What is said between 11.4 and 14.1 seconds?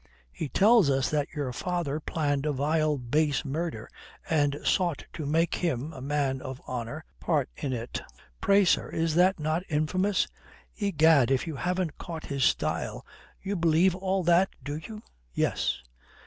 you haven't caught his style! You believe